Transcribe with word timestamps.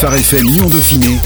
Phare 0.00 0.14
FM 0.14 0.46
Lyon 0.46 0.68
Dauphiné 0.68 1.16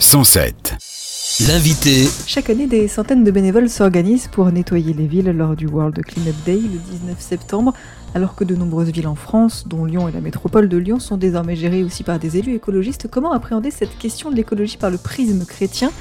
107. 0.00 1.44
L'invité. 1.46 2.08
Chaque 2.26 2.48
année, 2.48 2.66
des 2.66 2.88
centaines 2.88 3.22
de 3.22 3.30
bénévoles 3.30 3.68
s'organisent 3.68 4.28
pour 4.28 4.50
nettoyer 4.50 4.94
les 4.94 5.06
villes 5.06 5.28
lors 5.36 5.54
du 5.54 5.66
World 5.66 6.02
Cleanup 6.02 6.34
Day 6.46 6.56
le 6.56 6.78
19 6.90 7.20
septembre, 7.20 7.74
alors 8.14 8.34
que 8.34 8.44
de 8.44 8.54
nombreuses 8.54 8.92
villes 8.92 9.08
en 9.08 9.14
France, 9.14 9.68
dont 9.68 9.84
Lyon 9.84 10.08
et 10.08 10.12
la 10.12 10.22
métropole 10.22 10.70
de 10.70 10.78
Lyon, 10.78 11.00
sont 11.00 11.18
désormais 11.18 11.54
gérées 11.54 11.84
aussi 11.84 12.02
par 12.02 12.18
des 12.18 12.38
élus 12.38 12.54
écologistes. 12.54 13.08
Comment 13.10 13.32
appréhender 13.32 13.70
cette 13.70 13.98
question 13.98 14.30
de 14.30 14.36
l'écologie 14.36 14.78
par 14.78 14.88
le 14.88 14.96
prisme 14.96 15.44
chrétien? 15.44 15.92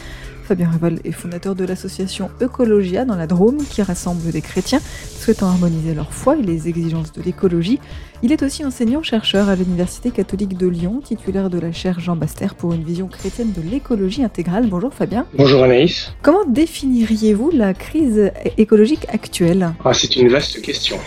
Fabien 0.43 0.69
Reval 0.69 0.99
est 1.05 1.11
fondateur 1.11 1.55
de 1.55 1.63
l'association 1.63 2.29
Ecologia 2.41 3.05
dans 3.05 3.15
la 3.15 3.27
Drôme 3.27 3.57
qui 3.63 3.81
rassemble 3.81 4.31
des 4.31 4.41
chrétiens 4.41 4.81
souhaitant 5.19 5.47
harmoniser 5.47 5.93
leur 5.93 6.11
foi 6.11 6.35
et 6.37 6.41
les 6.41 6.67
exigences 6.67 7.13
de 7.13 7.21
l'écologie. 7.21 7.79
Il 8.23 8.31
est 8.31 8.43
aussi 8.43 8.65
enseignant-chercheur 8.65 9.47
à 9.47 9.55
l'Université 9.55 10.11
catholique 10.11 10.57
de 10.57 10.67
Lyon, 10.67 11.01
titulaire 11.03 11.49
de 11.49 11.59
la 11.59 11.71
chaire 11.71 11.99
Jean 11.99 12.15
Baster 12.17 12.47
pour 12.57 12.73
une 12.73 12.83
vision 12.83 13.07
chrétienne 13.07 13.53
de 13.53 13.61
l'écologie 13.61 14.23
intégrale. 14.23 14.67
Bonjour 14.67 14.93
Fabien. 14.93 15.25
Bonjour 15.33 15.63
Anaïs. 15.63 16.11
Comment 16.21 16.45
définiriez-vous 16.45 17.51
la 17.51 17.73
crise 17.73 18.31
écologique 18.57 19.05
actuelle? 19.09 19.73
Ah, 19.85 19.93
C'est 19.93 20.15
une 20.17 20.27
vaste 20.27 20.61
question. 20.61 20.97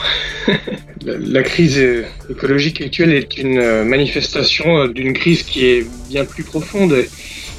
la 1.07 1.43
crise 1.43 1.83
écologique 2.29 2.81
actuelle 2.81 3.13
est 3.13 3.39
une 3.39 3.85
manifestation 3.85 4.87
d'une 4.89 5.13
crise 5.13 5.43
qui 5.43 5.65
est 5.65 5.87
bien 6.11 6.25
plus 6.25 6.45
profonde 6.45 7.05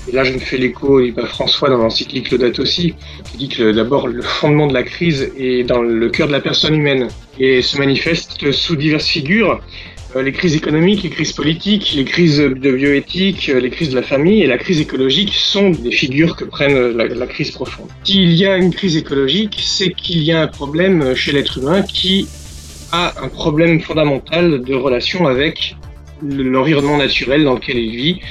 et 0.09 0.13
là, 0.13 0.23
je 0.23 0.31
me 0.31 0.39
fais 0.39 0.57
l'écho 0.57 0.99
à 1.17 1.25
François 1.25 1.69
dans 1.69 1.77
l'encyclique 1.77 2.31
Laudato 2.31 2.61
aussi, 2.61 2.93
qui 3.29 3.37
dit 3.37 3.49
que 3.49 3.73
d'abord, 3.73 4.07
le 4.07 4.21
fondement 4.21 4.67
de 4.67 4.73
la 4.73 4.83
crise 4.83 5.31
est 5.37 5.63
dans 5.63 5.81
le 5.81 6.09
cœur 6.09 6.27
de 6.27 6.31
la 6.31 6.39
personne 6.39 6.75
humaine 6.75 7.09
et 7.39 7.61
se 7.61 7.77
manifeste 7.77 8.51
sous 8.51 8.77
diverses 8.77 9.07
figures. 9.07 9.59
Euh, 10.15 10.23
les 10.23 10.31
crises 10.31 10.55
économiques, 10.55 11.03
les 11.03 11.09
crises 11.09 11.33
politiques, 11.33 11.91
les 11.93 12.05
crises 12.05 12.37
de 12.37 12.71
bioéthique, 12.71 13.49
euh, 13.49 13.59
les 13.59 13.69
crises 13.69 13.89
de 13.89 13.95
la 13.95 14.01
famille 14.01 14.41
et 14.41 14.47
la 14.47 14.57
crise 14.57 14.79
écologique 14.79 15.33
sont 15.33 15.71
des 15.71 15.91
figures 15.91 16.37
que 16.37 16.45
prennent 16.45 16.95
la, 16.95 17.07
la 17.07 17.27
crise 17.27 17.51
profonde. 17.51 17.89
S'il 18.05 18.31
y 18.31 18.45
a 18.45 18.55
une 18.55 18.73
crise 18.73 18.95
écologique, 18.95 19.59
c'est 19.61 19.91
qu'il 19.91 20.23
y 20.23 20.31
a 20.31 20.41
un 20.41 20.47
problème 20.47 21.13
chez 21.15 21.33
l'être 21.33 21.57
humain 21.57 21.81
qui 21.81 22.29
a 22.91 23.13
un 23.21 23.27
problème 23.27 23.81
fondamental 23.81 24.61
de 24.61 24.73
relation 24.75 25.27
avec 25.27 25.75
l'environnement 26.21 26.97
naturel 26.97 27.43
dans 27.43 27.55
lequel 27.55 27.77
il 27.77 27.95
vit, 27.95 28.21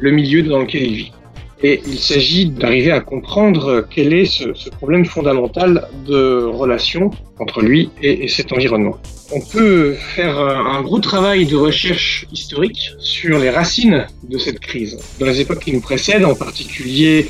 le 0.00 0.10
milieu 0.10 0.42
dans 0.42 0.60
lequel 0.60 0.82
il 0.82 0.94
vit. 0.94 1.12
Et 1.60 1.80
il 1.88 1.98
s'agit 1.98 2.50
d'arriver 2.50 2.92
à 2.92 3.00
comprendre 3.00 3.84
quel 3.90 4.14
est 4.14 4.26
ce, 4.26 4.70
problème 4.70 5.04
fondamental 5.04 5.88
de 6.06 6.44
relation 6.44 7.10
entre 7.40 7.62
lui 7.62 7.90
et, 8.00 8.28
cet 8.28 8.52
environnement. 8.52 8.96
On 9.32 9.40
peut 9.40 9.94
faire 9.94 10.38
un 10.38 10.80
gros 10.82 11.00
travail 11.00 11.46
de 11.46 11.56
recherche 11.56 12.26
historique 12.32 12.92
sur 13.00 13.38
les 13.38 13.50
racines 13.50 14.06
de 14.28 14.38
cette 14.38 14.60
crise. 14.60 14.98
Dans 15.18 15.26
les 15.26 15.40
époques 15.40 15.58
qui 15.58 15.72
nous 15.72 15.80
précèdent, 15.80 16.24
en 16.24 16.36
particulier 16.36 17.26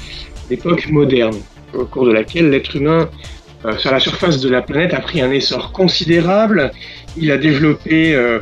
l'époque 0.51 0.89
moderne, 0.91 1.37
au 1.73 1.85
cours 1.87 2.07
de 2.07 2.13
laquelle 2.13 2.51
l'être 2.51 2.77
humain 2.77 3.09
sur 3.79 3.91
la 3.91 4.01
surface 4.01 4.41
de 4.41 4.49
la 4.49 4.63
planète 4.63 4.95
a 4.95 5.01
pris 5.01 5.21
un 5.21 5.31
essor 5.31 5.73
considérable. 5.73 6.71
Il 7.17 7.31
a 7.31 7.39
développé 7.39 8.15
euh, 8.15 8.39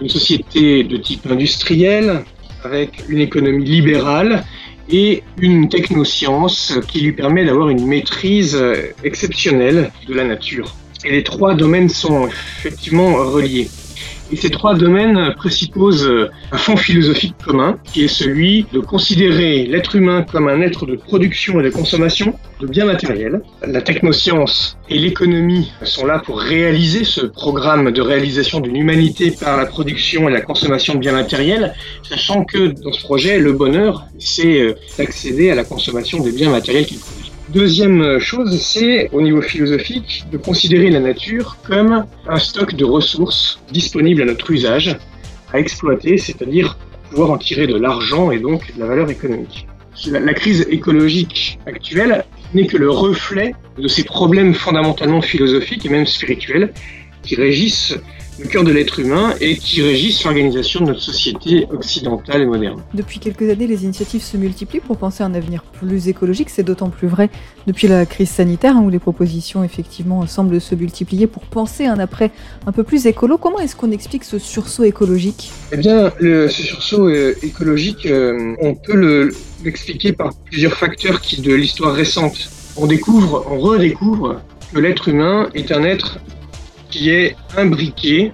une 0.00 0.08
société 0.08 0.84
de 0.84 0.96
type 0.96 1.26
industriel 1.30 2.24
avec 2.64 3.04
une 3.08 3.18
économie 3.18 3.64
libérale 3.64 4.44
et 4.90 5.22
une 5.38 5.68
technoscience 5.68 6.78
qui 6.88 7.00
lui 7.00 7.12
permet 7.12 7.44
d'avoir 7.44 7.68
une 7.68 7.86
maîtrise 7.86 8.58
exceptionnelle 9.04 9.90
de 10.08 10.14
la 10.14 10.24
nature. 10.24 10.74
Et 11.04 11.10
les 11.10 11.22
trois 11.22 11.54
domaines 11.54 11.88
sont 11.88 12.26
effectivement 12.26 13.14
reliés. 13.14 13.68
Et 14.30 14.36
ces 14.36 14.50
trois 14.50 14.74
domaines 14.74 15.34
présupposent 15.36 16.10
un 16.52 16.58
fond 16.58 16.76
philosophique 16.76 17.34
commun, 17.44 17.78
qui 17.92 18.04
est 18.04 18.08
celui 18.08 18.66
de 18.72 18.80
considérer 18.80 19.64
l'être 19.64 19.96
humain 19.96 20.24
comme 20.30 20.48
un 20.48 20.60
être 20.60 20.84
de 20.84 20.96
production 20.96 21.60
et 21.60 21.62
de 21.62 21.70
consommation 21.70 22.34
de 22.60 22.66
biens 22.66 22.84
matériels. 22.84 23.40
La 23.66 23.80
technoscience 23.80 24.76
et 24.90 24.98
l'économie 24.98 25.72
sont 25.82 26.04
là 26.04 26.18
pour 26.18 26.40
réaliser 26.40 27.04
ce 27.04 27.24
programme 27.24 27.90
de 27.90 28.02
réalisation 28.02 28.60
d'une 28.60 28.76
humanité 28.76 29.30
par 29.30 29.56
la 29.56 29.66
production 29.66 30.28
et 30.28 30.32
la 30.32 30.40
consommation 30.40 30.94
de 30.94 30.98
biens 30.98 31.12
matériels, 31.12 31.74
sachant 32.02 32.44
que 32.44 32.68
dans 32.82 32.92
ce 32.92 33.02
projet, 33.02 33.38
le 33.38 33.52
bonheur, 33.52 34.04
c'est 34.18 34.60
euh, 34.60 34.74
d'accéder 34.98 35.50
à 35.50 35.54
la 35.54 35.64
consommation 35.64 36.20
des 36.20 36.32
biens 36.32 36.50
matériels 36.50 36.86
qu'il 36.86 36.98
produit. 36.98 37.17
Deuxième 37.52 38.18
chose, 38.18 38.60
c'est 38.60 39.08
au 39.10 39.22
niveau 39.22 39.40
philosophique 39.40 40.26
de 40.30 40.36
considérer 40.36 40.90
la 40.90 41.00
nature 41.00 41.56
comme 41.66 42.04
un 42.28 42.38
stock 42.38 42.74
de 42.74 42.84
ressources 42.84 43.58
disponibles 43.72 44.20
à 44.20 44.26
notre 44.26 44.50
usage, 44.50 44.98
à 45.54 45.58
exploiter, 45.58 46.18
c'est-à-dire 46.18 46.76
pouvoir 47.08 47.30
en 47.30 47.38
tirer 47.38 47.66
de 47.66 47.76
l'argent 47.76 48.30
et 48.30 48.38
donc 48.38 48.74
de 48.74 48.80
la 48.80 48.86
valeur 48.86 49.08
économique. 49.08 49.66
La, 50.10 50.34
crise 50.34 50.66
écologique 50.70 51.58
actuelle 51.66 52.24
n'est 52.52 52.66
que 52.66 52.76
le 52.76 52.90
reflet 52.90 53.54
de 53.78 53.88
ces 53.88 54.04
problèmes 54.04 54.52
fondamentalement 54.52 55.22
philosophiques 55.22 55.86
et 55.86 55.88
même 55.88 56.06
spirituels 56.06 56.74
qui 57.22 57.34
régissent 57.34 57.96
le 58.38 58.48
cœur 58.48 58.64
de 58.64 58.72
l'être 58.72 58.98
humain 59.00 59.34
et 59.40 59.56
qui 59.56 59.82
régissent 59.82 60.24
l'organisation 60.24 60.80
de 60.80 60.86
notre 60.86 61.00
société 61.00 61.66
occidentale 61.70 62.42
et 62.42 62.46
moderne. 62.46 62.82
Depuis 62.94 63.18
quelques 63.18 63.48
années, 63.48 63.66
les 63.66 63.84
initiatives 63.84 64.22
se 64.22 64.36
multiplient 64.36 64.80
pour 64.80 64.96
penser 64.96 65.22
à 65.22 65.26
un 65.26 65.34
avenir 65.34 65.62
plus 65.62 66.08
écologique. 66.08 66.50
C'est 66.50 66.62
d'autant 66.62 66.90
plus 66.90 67.08
vrai 67.08 67.30
depuis 67.66 67.88
la 67.88 68.06
crise 68.06 68.30
sanitaire 68.30 68.76
hein, 68.76 68.82
où 68.82 68.90
les 68.90 68.98
propositions 68.98 69.64
effectivement 69.64 70.26
semblent 70.26 70.60
se 70.60 70.74
multiplier 70.74 71.26
pour 71.26 71.42
penser 71.42 71.86
un 71.86 71.98
après 71.98 72.30
un 72.66 72.72
peu 72.72 72.84
plus 72.84 73.06
écolo. 73.06 73.38
Comment 73.38 73.58
est-ce 73.58 73.76
qu'on 73.76 73.90
explique 73.90 74.24
ce 74.24 74.38
sursaut 74.38 74.84
écologique? 74.84 75.50
Eh 75.72 75.76
bien, 75.76 76.12
ce 76.20 76.48
sursaut 76.48 77.08
euh, 77.08 77.34
écologique, 77.42 78.06
euh, 78.06 78.54
on 78.60 78.74
peut 78.74 79.30
l'expliquer 79.64 80.12
par 80.12 80.30
plusieurs 80.44 80.74
facteurs 80.74 81.20
qui 81.20 81.40
de 81.40 81.54
l'histoire 81.54 81.94
récente. 81.94 82.50
On 82.76 82.86
découvre, 82.86 83.46
on 83.50 83.58
redécouvre 83.58 84.40
que 84.72 84.78
l'être 84.78 85.08
humain 85.08 85.48
est 85.54 85.72
un 85.72 85.82
être 85.82 86.18
qui 86.98 87.10
est 87.10 87.36
imbriqué 87.56 88.32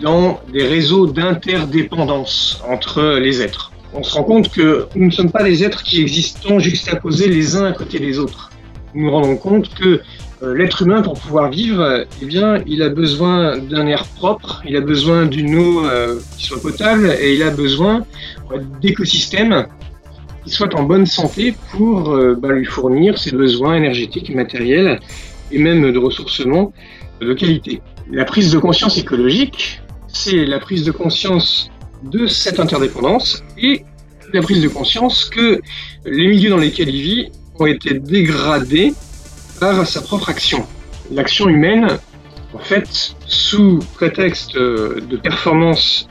dans 0.00 0.40
des 0.50 0.66
réseaux 0.66 1.06
d'interdépendance 1.06 2.62
entre 2.66 3.18
les 3.18 3.42
êtres. 3.42 3.72
On 3.92 4.02
se 4.02 4.14
rend 4.14 4.24
compte 4.24 4.50
que 4.50 4.86
nous 4.94 5.06
ne 5.06 5.10
sommes 5.10 5.30
pas 5.30 5.42
des 5.42 5.62
êtres 5.62 5.82
qui 5.82 6.00
existent 6.00 6.58
juxtaposés 6.58 7.28
les 7.28 7.56
uns 7.56 7.66
à 7.66 7.72
côté 7.72 7.98
des 7.98 8.18
autres. 8.18 8.50
Nous 8.94 9.04
nous 9.04 9.10
rendons 9.10 9.36
compte 9.36 9.74
que 9.74 10.00
euh, 10.42 10.54
l'être 10.54 10.80
humain, 10.80 11.02
pour 11.02 11.14
pouvoir 11.20 11.50
vivre, 11.50 12.06
eh 12.22 12.24
bien, 12.24 12.62
il 12.66 12.82
a 12.82 12.88
besoin 12.88 13.58
d'un 13.58 13.86
air 13.86 14.04
propre, 14.16 14.62
il 14.66 14.76
a 14.76 14.80
besoin 14.80 15.26
d'une 15.26 15.54
eau 15.54 15.84
euh, 15.84 16.18
qui 16.38 16.46
soit 16.46 16.60
potable 16.60 17.14
et 17.20 17.34
il 17.34 17.42
a 17.42 17.50
besoin 17.50 18.06
d'écosystèmes 18.80 19.66
qui 20.44 20.50
soient 20.50 20.74
en 20.74 20.84
bonne 20.84 21.04
santé 21.04 21.54
pour 21.70 22.14
euh, 22.14 22.34
bah, 22.34 22.52
lui 22.52 22.64
fournir 22.64 23.18
ses 23.18 23.32
besoins 23.32 23.74
énergétiques, 23.76 24.34
matériels 24.34 25.00
et 25.52 25.58
même 25.58 25.92
de 25.92 25.98
ressourcement 25.98 26.72
de 27.20 27.32
qualité. 27.34 27.80
La 28.10 28.24
prise 28.24 28.52
de 28.52 28.58
conscience 28.58 28.98
écologique, 28.98 29.80
c'est 30.06 30.44
la 30.44 30.60
prise 30.60 30.84
de 30.84 30.92
conscience 30.92 31.70
de 32.04 32.28
cette 32.28 32.60
interdépendance 32.60 33.42
et 33.58 33.84
la 34.32 34.42
prise 34.42 34.62
de 34.62 34.68
conscience 34.68 35.24
que 35.24 35.60
les 36.04 36.28
milieux 36.28 36.50
dans 36.50 36.56
lesquels 36.56 36.88
il 36.88 37.02
vit 37.02 37.28
ont 37.58 37.66
été 37.66 37.98
dégradés 37.98 38.94
par 39.58 39.84
sa 39.86 40.02
propre 40.02 40.28
action. 40.28 40.64
L'action 41.10 41.48
humaine, 41.48 41.98
en 42.54 42.58
fait, 42.58 43.16
sous 43.26 43.80
prétexte 43.94 44.54
de 44.54 45.16
performance 45.16 46.06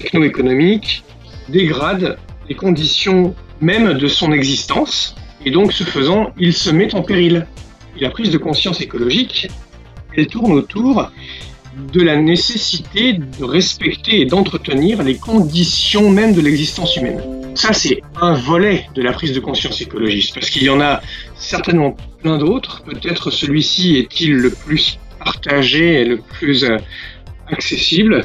techno-économique, 0.00 1.02
dégrade 1.48 2.18
les 2.48 2.54
conditions 2.54 3.34
même 3.60 3.94
de 3.94 4.06
son 4.06 4.30
existence, 4.30 5.16
et 5.44 5.50
donc 5.50 5.72
ce 5.72 5.82
faisant, 5.82 6.32
il 6.38 6.52
se 6.52 6.70
met 6.70 6.94
en 6.94 7.02
péril. 7.02 7.48
Et 7.96 8.02
la 8.02 8.10
prise 8.10 8.30
de 8.30 8.38
conscience 8.38 8.80
écologique, 8.80 9.48
elle 10.16 10.26
tourne 10.26 10.52
autour 10.52 11.10
de 11.92 12.02
la 12.02 12.16
nécessité 12.16 13.14
de 13.14 13.44
respecter 13.44 14.20
et 14.20 14.24
d'entretenir 14.24 15.02
les 15.02 15.16
conditions 15.16 16.10
même 16.10 16.34
de 16.34 16.40
l'existence 16.40 16.96
humaine. 16.96 17.20
Ça, 17.54 17.72
c'est 17.72 18.00
un 18.20 18.34
volet 18.34 18.86
de 18.94 19.02
la 19.02 19.12
prise 19.12 19.32
de 19.32 19.40
conscience 19.40 19.80
écologiste, 19.80 20.34
parce 20.34 20.50
qu'il 20.50 20.62
y 20.62 20.70
en 20.70 20.80
a 20.80 21.00
certainement 21.36 21.96
plein 22.22 22.38
d'autres. 22.38 22.82
Peut-être 22.84 23.30
celui-ci 23.30 23.96
est-il 23.96 24.34
le 24.34 24.50
plus 24.50 24.98
partagé 25.22 26.02
et 26.02 26.04
le 26.04 26.18
plus 26.18 26.64
euh, 26.64 26.76
accessible. 27.48 28.24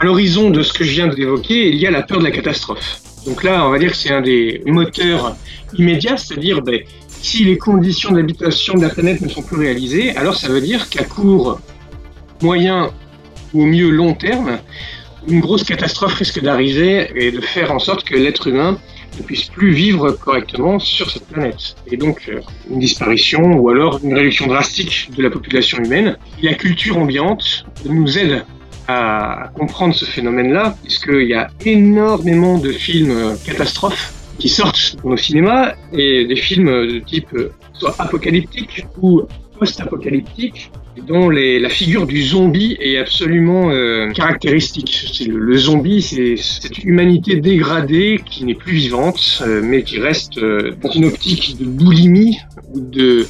À 0.00 0.04
l'horizon 0.04 0.50
de 0.50 0.62
ce 0.62 0.72
que 0.72 0.84
je 0.84 0.92
viens 0.92 1.08
d'évoquer, 1.08 1.68
il 1.68 1.76
y 1.76 1.86
a 1.86 1.90
la 1.90 2.02
peur 2.02 2.18
de 2.18 2.24
la 2.24 2.30
catastrophe. 2.30 3.00
Donc 3.26 3.42
là, 3.42 3.66
on 3.66 3.70
va 3.70 3.78
dire 3.78 3.90
que 3.90 3.96
c'est 3.96 4.12
un 4.12 4.20
des 4.20 4.62
moteurs 4.64 5.36
immédiats, 5.76 6.16
c'est-à-dire 6.16 6.62
ben, 6.62 6.80
si 7.20 7.44
les 7.44 7.58
conditions 7.58 8.12
d'habitation 8.12 8.74
de 8.74 8.82
la 8.82 8.90
planète 8.90 9.20
ne 9.20 9.28
sont 9.28 9.42
plus 9.42 9.58
réalisées, 9.58 10.16
alors 10.16 10.36
ça 10.36 10.48
veut 10.48 10.60
dire 10.60 10.88
qu'à 10.88 11.04
court, 11.04 11.60
moyen 12.42 12.90
ou 13.54 13.62
au 13.62 13.66
mieux 13.66 13.90
long 13.90 14.14
terme, 14.14 14.58
une 15.26 15.40
grosse 15.40 15.64
catastrophe 15.64 16.14
risque 16.14 16.40
d'arriver 16.40 17.10
et 17.14 17.30
de 17.30 17.40
faire 17.40 17.72
en 17.72 17.78
sorte 17.78 18.04
que 18.04 18.16
l'être 18.16 18.46
humain 18.46 18.78
ne 19.18 19.22
puisse 19.22 19.44
plus 19.44 19.72
vivre 19.72 20.12
correctement 20.12 20.78
sur 20.78 21.10
cette 21.10 21.26
planète. 21.26 21.76
Et 21.86 21.96
donc 21.96 22.28
euh, 22.28 22.40
une 22.70 22.78
disparition 22.78 23.58
ou 23.58 23.68
alors 23.68 24.00
une 24.02 24.14
réduction 24.14 24.46
drastique 24.46 25.10
de 25.16 25.22
la 25.22 25.30
population 25.30 25.78
humaine. 25.78 26.16
la 26.42 26.54
culture 26.54 26.98
ambiante 26.98 27.66
nous 27.84 28.18
aide 28.18 28.44
à 28.86 29.50
comprendre 29.54 29.94
ce 29.94 30.06
phénomène-là, 30.06 30.76
puisqu'il 30.82 31.28
y 31.28 31.34
a 31.34 31.48
énormément 31.66 32.58
de 32.58 32.72
films 32.72 33.10
euh, 33.10 33.34
catastrophes 33.44 34.14
qui 34.38 34.48
sortent 34.48 34.96
dans 35.02 35.10
nos 35.10 35.16
cinémas, 35.16 35.74
et 35.92 36.24
des 36.24 36.36
films 36.36 36.70
de 36.86 36.98
type 37.00 37.28
euh, 37.34 37.50
soit 37.72 37.94
apocalyptique 37.98 38.86
ou 39.00 39.22
post-apocalyptique, 39.58 40.70
dont 41.06 41.30
la 41.30 41.68
figure 41.68 42.06
du 42.06 42.22
zombie 42.22 42.76
est 42.80 42.96
absolument 42.96 43.70
euh, 43.70 44.10
caractéristique. 44.10 45.24
Le, 45.26 45.38
le, 45.38 45.56
zombie, 45.56 46.02
c'est 46.02 46.36
cette 46.36 46.78
humanité 46.78 47.36
dégradée 47.36 48.20
qui 48.24 48.44
n'est 48.44 48.54
plus 48.54 48.74
vivante, 48.74 49.42
euh, 49.42 49.60
mais 49.62 49.82
qui 49.82 49.98
reste 50.00 50.38
dans 50.38 50.90
une 50.90 51.06
optique 51.06 51.56
de 51.58 51.64
boulimie 51.66 52.38
ou 52.72 52.80
de 52.80 53.26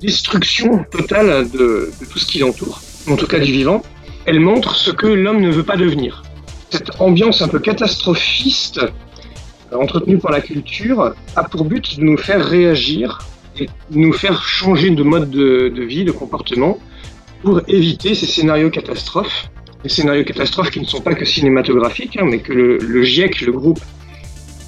destruction 0.00 0.84
totale 0.90 1.50
de 1.50 1.90
tout 2.10 2.18
ce 2.18 2.26
qui 2.26 2.38
l'entoure, 2.38 2.82
en 3.08 3.16
tout 3.16 3.26
cas 3.26 3.38
du 3.38 3.52
vivant. 3.52 3.82
Elle 4.26 4.40
montre 4.40 4.76
ce 4.76 4.90
que 4.90 5.06
l'homme 5.06 5.40
ne 5.40 5.50
veut 5.50 5.62
pas 5.62 5.76
devenir. 5.76 6.22
Cette 6.70 7.00
ambiance 7.00 7.40
un 7.40 7.48
peu 7.48 7.58
catastrophiste 7.58 8.80
entretenue 9.78 10.18
par 10.18 10.32
la 10.32 10.40
culture 10.40 11.14
a 11.36 11.44
pour 11.44 11.64
but 11.64 11.98
de 11.98 12.04
nous 12.04 12.16
faire 12.16 12.44
réagir 12.44 13.20
et 13.58 13.68
nous 13.90 14.12
faire 14.12 14.42
changer 14.42 14.90
de 14.90 15.02
mode 15.02 15.30
de, 15.30 15.82
vie, 15.82 16.04
de 16.04 16.12
comportement, 16.12 16.78
pour 17.42 17.60
éviter 17.68 18.14
ces 18.14 18.26
scénarios 18.26 18.70
catastrophes. 18.70 19.50
Des 19.82 19.88
scénarios 19.88 20.24
catastrophes 20.24 20.70
qui 20.70 20.80
ne 20.80 20.86
sont 20.86 21.00
pas 21.00 21.14
que 21.14 21.24
cinématographiques, 21.24 22.16
hein, 22.16 22.24
mais 22.24 22.38
que 22.38 22.52
le, 22.52 23.02
GIEC, 23.02 23.42
le 23.42 23.52
groupe 23.52 23.80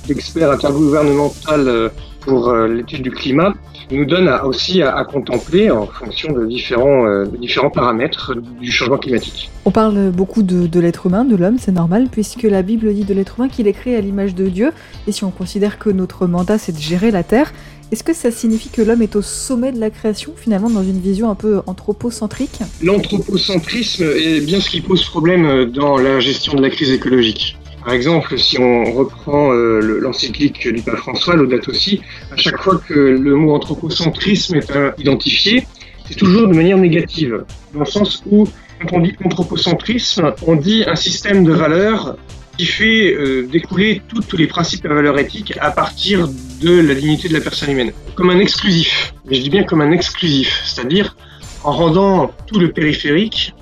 d'experts 0.07 0.51
intergouvernemental 0.51 1.69
euh, 1.69 1.89
pour 2.21 2.49
euh, 2.49 2.67
l'étude 2.67 3.03
du 3.03 3.11
climat, 3.11 3.55
nous 3.91 4.05
donne 4.05 4.29
à, 4.29 4.45
aussi 4.47 4.83
à, 4.83 4.97
à, 4.97 5.05
contempler 5.05 5.71
en 5.71 5.87
fonction 5.87 6.33
de 6.33 6.45
différents, 6.47 7.07
euh, 7.07 7.25
de 7.27 7.37
différents 7.37 7.71
paramètres 7.71 8.35
du 8.61 8.73
changement 8.73 8.99
climatique. 8.99 9.51
On 9.65 9.71
parle 9.71 10.11
beaucoup 10.11 10.43
de, 10.43 10.67
de 10.67 10.81
l'être 10.81 11.07
humain, 11.07 11.25
de 11.25 11.37
l'homme, 11.37 11.59
c'est 11.59 11.73
normal, 11.73 12.09
puisque 12.11 12.43
la 12.43 12.63
Bible 12.63 12.93
dit 12.93 13.05
de 13.05 13.15
l'être 13.15 13.37
humain 13.39 13.49
qu'il 13.49 13.69
est 13.69 13.73
créé 13.73 13.97
à 13.97 14.01
l'image 14.01 14.35
de 14.35 14.49
Dieu, 14.49 14.73
et 15.07 15.13
si 15.13 15.25
on 15.25 15.31
considère 15.31 15.79
que 15.79 15.91
notre 15.91 16.27
mandat 16.27 16.59
c'est 16.59 16.73
de 16.73 16.81
gérer 16.81 17.13
la 17.13 17.23
Terre, 17.23 17.53
est-ce 17.93 18.03
que 18.03 18.15
ça 18.15 18.33
signifie 18.33 18.69
que 18.69 18.83
l'homme 18.83 19.03
est 19.03 19.15
au 19.15 19.23
sommet 19.23 19.71
de 19.71 19.79
la 19.79 19.91
création, 19.91 20.33
finalement, 20.37 20.69
dans 20.69 20.83
une 20.83 20.99
vision 20.99 21.31
un 21.31 21.37
peu 21.37 21.61
anthropocentrique? 21.69 22.59
L'anthropocentrisme 22.83 24.03
est 24.03 24.41
bien 24.41 24.61
ce 24.61 24.71
qui 24.71 24.81
pose 24.81 25.05
problème 25.05 25.67
dans 25.67 25.97
la 25.97 26.19
gestion 26.19 26.55
de 26.55 26.63
la 26.63 26.71
crise 26.71 26.91
écologique. 26.91 27.57
Par 27.87 27.95
exemple, 27.95 28.37
si 28.37 28.59
on 28.59 28.83
reprend 28.93 29.53
euh, 29.53 30.01
l'encyclique 30.01 30.67
du 30.67 30.83
pape 30.83 30.97
François, 30.97 31.37
Laudato 31.37 31.71
aussi, 31.71 32.03
à 32.33 32.37
chaque 32.37 32.61
fois 32.61 32.81
que 32.85 32.93
le 32.93 33.37
mot 33.37 33.55
anthropocentrisme 33.55 34.57
est 34.57 34.73
identifié, 34.99 35.69
c'est 36.09 36.17
toujours 36.17 36.49
de 36.49 36.53
manière 36.53 36.79
négative, 36.79 37.45
dans 37.73 37.79
le 37.79 37.87
sens 37.87 38.25
où, 38.29 38.49
quand 38.81 38.97
on 38.97 39.01
dit 39.03 39.15
anthropocentrisme, 39.25 40.35
on 40.49 40.57
dit 40.57 40.83
un 40.85 40.97
système 40.97 41.45
de 41.45 41.53
valeurs 41.53 42.17
qui 42.59 42.67
fait 42.67 43.15
euh, 43.15 43.47
découler 43.47 44.03
tous 44.09 44.37
les 44.37 44.49
principes 44.49 44.85
et 44.85 44.89
valeurs 44.89 45.21
éthiques 45.21 45.57
à 45.61 45.71
partir 45.71 46.27
de 46.61 46.81
la 46.81 46.95
dignité 46.97 47.29
de 47.29 47.35
la 47.35 47.41
personne 47.41 47.71
humaine, 47.71 47.93
comme 48.17 48.31
un 48.31 48.41
exclusif. 48.41 49.15
Mais 49.27 49.37
je 49.37 49.43
dis 49.43 49.51
bien 49.51 49.63
comme 49.63 49.81
un 49.81 49.93
exclusif, 49.93 50.61
c'est-à-dire 50.65 51.17
en 51.63 51.71
rendant 51.71 52.35
tout 52.49 52.59
le 52.59 52.73
périphérique 52.73 53.55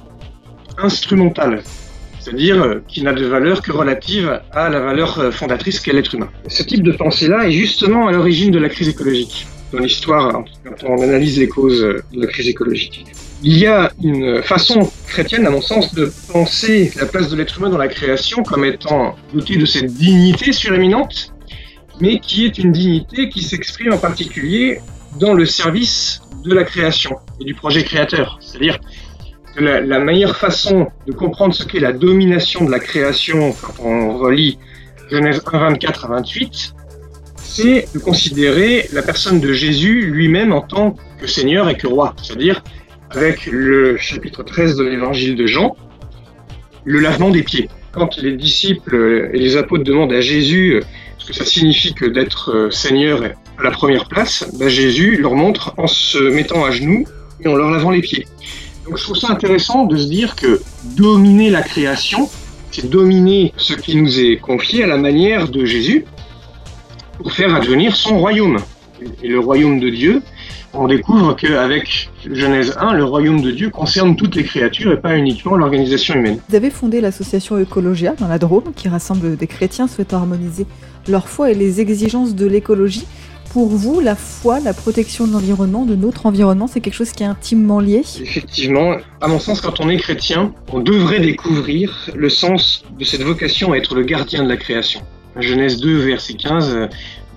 instrumental, 0.78 1.62
c'est-à-dire 2.24 2.62
euh, 2.62 2.82
qui 2.88 3.02
n'a 3.02 3.12
de 3.12 3.26
valeur 3.26 3.60
que 3.60 3.70
relative 3.70 4.40
à 4.52 4.70
la 4.70 4.80
valeur 4.80 5.18
euh, 5.18 5.30
fondatrice 5.30 5.78
qu'est 5.80 5.92
l'être 5.92 6.14
humain. 6.14 6.30
Ce 6.48 6.62
type 6.62 6.82
de 6.82 6.92
pensée-là 6.92 7.46
est 7.46 7.52
justement 7.52 8.08
à 8.08 8.12
l'origine 8.12 8.50
de 8.50 8.58
la 8.58 8.70
crise 8.70 8.88
écologique 8.88 9.46
dans 9.72 9.80
l'histoire 9.80 10.42
quand 10.64 10.88
on 10.88 11.02
analyse 11.02 11.38
les 11.38 11.48
causes 11.48 11.82
de 11.82 12.20
la 12.20 12.26
crise 12.26 12.48
écologique. 12.48 13.04
Il 13.42 13.58
y 13.58 13.66
a 13.66 13.92
une 14.02 14.42
façon 14.42 14.90
chrétienne, 15.06 15.46
à 15.46 15.50
mon 15.50 15.60
sens, 15.60 15.94
de 15.94 16.10
penser 16.32 16.92
la 16.96 17.04
place 17.04 17.28
de 17.28 17.36
l'être 17.36 17.58
humain 17.58 17.68
dans 17.68 17.78
la 17.78 17.88
création 17.88 18.42
comme 18.42 18.64
étant 18.64 19.16
doté 19.34 19.56
de 19.56 19.66
cette 19.66 19.92
dignité 19.92 20.52
suréminente, 20.52 21.34
mais 22.00 22.20
qui 22.20 22.46
est 22.46 22.56
une 22.56 22.72
dignité 22.72 23.28
qui 23.28 23.42
s'exprime 23.42 23.92
en 23.92 23.98
particulier 23.98 24.80
dans 25.20 25.34
le 25.34 25.44
service 25.44 26.22
de 26.44 26.54
la 26.54 26.64
création 26.64 27.16
et 27.40 27.44
du 27.44 27.54
projet 27.54 27.82
créateur. 27.82 28.38
C'est-à-dire 28.40 28.78
la, 29.56 29.98
meilleure 29.98 30.36
façon 30.36 30.88
de 31.06 31.12
comprendre 31.12 31.54
ce 31.54 31.64
qu'est 31.64 31.80
la 31.80 31.92
domination 31.92 32.64
de 32.64 32.70
la 32.70 32.80
création 32.80 33.54
quand 33.60 33.84
on 33.84 34.18
relit 34.18 34.58
Genèse 35.10 35.42
1, 35.52 35.58
24 35.58 36.04
à 36.06 36.08
28, 36.08 36.74
c'est 37.36 37.86
de 37.94 37.98
considérer 37.98 38.88
la 38.92 39.02
personne 39.02 39.40
de 39.40 39.52
Jésus 39.52 40.06
lui-même 40.06 40.52
en 40.52 40.60
tant 40.60 40.96
que 41.20 41.26
Seigneur 41.26 41.68
et 41.68 41.76
que 41.76 41.86
roi. 41.86 42.14
C'est-à-dire 42.22 42.64
avec 43.10 43.46
le 43.46 43.96
chapitre 43.96 44.42
13 44.42 44.76
de 44.76 44.84
l'évangile 44.84 45.36
de 45.36 45.46
Jean, 45.46 45.76
le 46.84 46.98
lavement 46.98 47.30
des 47.30 47.42
pieds. 47.42 47.68
Quand 47.92 48.16
les 48.16 48.36
disciples 48.36 49.30
et 49.32 49.38
les 49.38 49.56
apôtres 49.56 49.84
demandent 49.84 50.12
à 50.12 50.20
Jésus 50.20 50.82
ce 51.18 51.26
que 51.26 51.32
ça 51.32 51.44
signifie 51.44 51.94
que 51.94 52.06
d'être 52.06 52.68
Seigneur 52.70 53.22
à 53.58 53.62
la 53.62 53.70
première 53.70 54.08
place, 54.08 54.48
bah 54.58 54.68
Jésus 54.68 55.16
leur 55.16 55.34
montre 55.34 55.74
en 55.76 55.86
se 55.86 56.18
mettant 56.18 56.64
à 56.64 56.72
genoux 56.72 57.04
et 57.40 57.46
en 57.46 57.54
leur 57.54 57.70
lavant 57.70 57.90
les 57.90 58.00
pieds. 58.00 58.26
Donc 58.86 58.98
je 58.98 59.04
trouve 59.04 59.16
ça 59.16 59.30
intéressant 59.30 59.84
de 59.84 59.96
se 59.96 60.08
dire 60.08 60.36
que 60.36 60.60
dominer 60.96 61.50
la 61.50 61.62
création, 61.62 62.28
c'est 62.70 62.88
dominer 62.88 63.52
ce 63.56 63.74
qui 63.74 63.96
nous 63.96 64.20
est 64.20 64.36
confié 64.36 64.84
à 64.84 64.86
la 64.86 64.98
manière 64.98 65.48
de 65.48 65.64
Jésus 65.64 66.04
pour 67.18 67.32
faire 67.32 67.54
advenir 67.54 67.96
son 67.96 68.18
royaume. 68.18 68.58
Et 69.22 69.28
le 69.28 69.40
royaume 69.40 69.80
de 69.80 69.90
Dieu, 69.90 70.22
on 70.72 70.88
découvre 70.88 71.34
qu'avec 71.34 72.10
Genèse 72.30 72.74
1, 72.78 72.94
le 72.94 73.04
royaume 73.04 73.40
de 73.40 73.52
Dieu 73.52 73.70
concerne 73.70 74.16
toutes 74.16 74.34
les 74.34 74.44
créatures 74.44 74.92
et 74.92 75.00
pas 75.00 75.16
uniquement 75.16 75.56
l'organisation 75.56 76.14
humaine. 76.14 76.38
Vous 76.48 76.56
avez 76.56 76.70
fondé 76.70 77.00
l'association 77.00 77.58
Ecologia 77.58 78.14
dans 78.18 78.28
la 78.28 78.38
Drôme, 78.38 78.72
qui 78.74 78.88
rassemble 78.88 79.36
des 79.36 79.46
chrétiens 79.46 79.86
souhaitant 79.86 80.18
harmoniser 80.18 80.66
leur 81.06 81.28
foi 81.28 81.50
et 81.50 81.54
les 81.54 81.80
exigences 81.80 82.34
de 82.34 82.46
l'écologie. 82.46 83.06
Pour 83.54 83.68
vous, 83.68 84.00
la 84.00 84.16
foi, 84.16 84.58
la 84.58 84.74
protection 84.74 85.28
de 85.28 85.32
l'environnement, 85.32 85.84
de 85.84 85.94
notre 85.94 86.26
environnement, 86.26 86.66
c'est 86.66 86.80
quelque 86.80 86.94
chose 86.94 87.12
qui 87.12 87.22
est 87.22 87.26
intimement 87.26 87.78
lié 87.78 88.02
Effectivement, 88.20 88.96
à 89.20 89.28
mon 89.28 89.38
sens, 89.38 89.60
quand 89.60 89.78
on 89.78 89.88
est 89.88 89.96
chrétien, 89.96 90.52
on 90.72 90.80
devrait 90.80 91.20
découvrir 91.20 92.10
le 92.16 92.28
sens 92.28 92.84
de 92.98 93.04
cette 93.04 93.22
vocation 93.22 93.70
à 93.70 93.76
être 93.76 93.94
le 93.94 94.02
gardien 94.02 94.42
de 94.42 94.48
la 94.48 94.56
création. 94.56 95.02
Genèse 95.36 95.80
2, 95.80 95.98
verset 95.98 96.34
15, 96.34 96.88